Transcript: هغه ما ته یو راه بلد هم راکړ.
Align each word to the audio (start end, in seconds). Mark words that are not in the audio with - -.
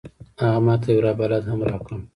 هغه 0.41 0.59
ما 0.65 0.75
ته 0.81 0.87
یو 0.91 1.01
راه 1.05 1.15
بلد 1.21 1.43
هم 1.51 1.59
راکړ. 1.69 1.91